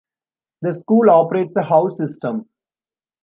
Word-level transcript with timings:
The 0.63 0.73
school 0.73 1.11
operates 1.11 1.55
a 1.57 1.61
house 1.61 1.95
system. 1.97 2.49